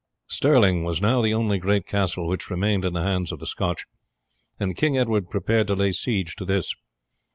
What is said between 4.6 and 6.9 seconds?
King Edward prepared to lay siege to this.